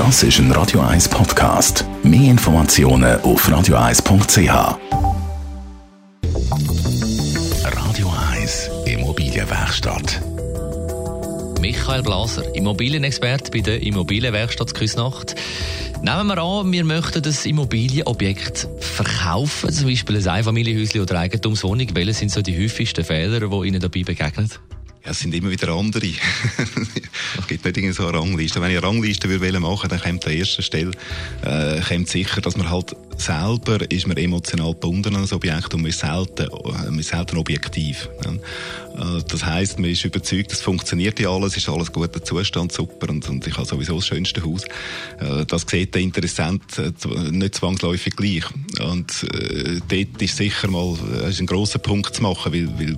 [0.00, 1.84] Das ist ein Radio 1 Podcast.
[2.02, 4.78] Mehr Informationen auf radio1.ch.
[7.62, 10.22] Radio 1 Immobilienwerkstatt.
[11.60, 15.34] Michael Blaser, Immobilienexperte bei der Immobilienwerkstatt Küsnacht.
[16.00, 21.88] Nehmen wir an, wir möchten das Immobilienobjekt verkaufen, zum Beispiel ein Einfamilienhäuschen oder Eigentumswohnung.
[21.92, 24.50] Welche sind so die häufigsten Fehler, die Ihnen dabei begegnen?
[25.04, 26.06] Ja, es sind immer wieder andere.
[27.38, 28.60] es gibt nicht irgendwie so eine Rangliste.
[28.60, 30.92] Wenn ich eine Rangliste würde machen dann kommt an erster Stelle
[31.42, 35.82] äh, kommt sicher, dass man halt selber ist man emotional gebunden an das Objekt und
[35.82, 38.08] man ist selten, man ist selten objektiv.
[38.24, 43.08] Äh, das heisst, man ist überzeugt, es funktioniert ja alles, ist alles guter Zustand, super
[43.10, 44.64] und, und ich habe sowieso das schönste Haus.
[45.20, 46.92] Äh, das sieht der Interessent äh,
[47.30, 48.44] nicht zwangsläufig gleich.
[48.80, 50.96] Und äh, dort ist sicher mal
[51.28, 52.96] ist ein grosser Punkt zu machen, weil, weil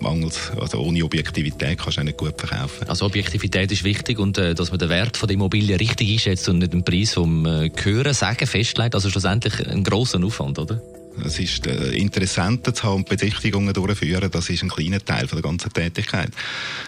[0.00, 2.88] mangels, also ohne Objektivität kannst du auch nicht gut verkaufen.
[2.88, 6.48] Also Objektivität ist wichtig und äh, dass man den Wert von der Immobilie richtig einschätzt
[6.48, 8.94] und nicht den Preis vom äh, Hören, Sagen festlegt.
[8.94, 10.80] Also schlussendlich ein grosser Aufwand, oder?
[11.24, 15.72] Es ist äh, Interessenten zu haben Besichtigungen durchführen, das ist ein kleiner Teil der ganzen
[15.72, 16.30] Tätigkeit.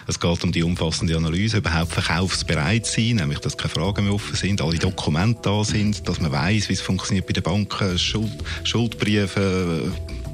[0.07, 4.35] Es geht um die umfassende Analyse, überhaupt verkaufsbereit sein, nämlich dass keine Fragen mehr offen
[4.35, 8.31] sind, alle Dokumente da sind, dass man weiß, wie es funktioniert bei den Banken, Schuld,
[8.63, 9.91] Schuldbriefe,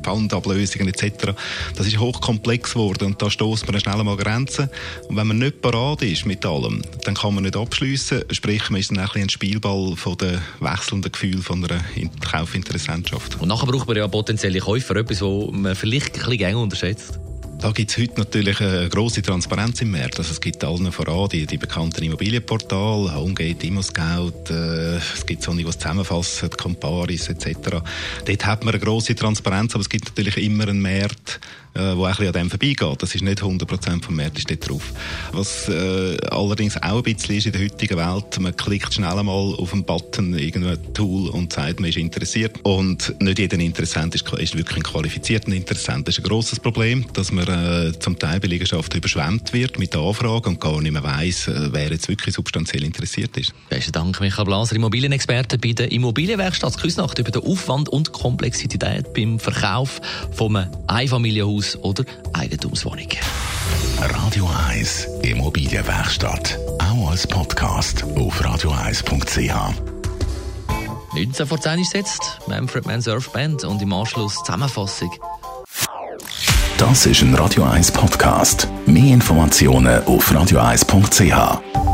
[0.07, 1.33] Pfandablösungen etc.
[1.75, 4.69] Das ist hochkomplex geworden und da stoßt man schnell mal Grenzen.
[5.09, 8.23] Und wenn man nicht parat ist mit allem, dann kann man nicht abschließen.
[8.31, 11.83] Sprich, man ist dann ein, ein Spielball von den wechselnden Gefühlen von einer
[12.21, 13.41] Kaufinteressentschaft.
[13.41, 17.19] Und nachher braucht man ja potenzielle Käufer, etwas, was man vielleicht ein bisschen unterschätzt.
[17.59, 20.19] Da gibt es heute natürlich eine grosse Transparenz im Markt.
[20.19, 25.53] Also es gibt allen voran die, die bekannten Immobilienportale, Homegate, ImmoScout, äh, es gibt so
[25.53, 27.81] die zusammenfassen, Comparis etc.
[28.25, 31.39] Dort hat man eine grosse Transparenz, aber es gibt natürlich immer einen Markt,
[31.77, 33.03] äh, wo ein bisschen an dem vorbeigeht.
[33.03, 34.93] Das ist nicht 100% vom Markt ist dort drauf.
[35.31, 39.55] Was äh, allerdings auch ein bisschen ist in der heutigen Welt, man klickt schnell mal
[39.57, 42.59] auf einen Button, irgendein Tool und sagt, man ist interessiert.
[42.63, 46.07] Und nicht jeder Interessent ist, ist wirklich ein qualifizierter Interessent.
[46.07, 49.95] Das ist ein grosses Problem, dass man äh, zum Teil bei Liegenschaften überschwemmt wird mit
[49.95, 53.53] Anfragen und gar nicht mehr weiss, äh, wer jetzt wirklich substanziell interessiert ist.
[53.69, 59.39] Besten Dank, Michael Blaser, Immobilienexperte bei der Immobilienwerkstatt Küsnacht über den Aufwand und Komplexität beim
[59.39, 60.01] Verkauf
[60.31, 63.07] von einem Einfamilienhaus Haus oder Eigentumswohnung.
[63.99, 66.57] Radio 1 Immobilienwerkstatt.
[66.79, 69.73] Auch als Podcast auf radio1.ch.
[71.13, 75.11] 19 vor 10 ist jetzt Manfred Mann Surf Band und im Anschluss Zusammenfassung.
[76.77, 78.67] Das ist ein Radio 1 Podcast.
[78.85, 81.86] Mehr Informationen auf radio1.ch.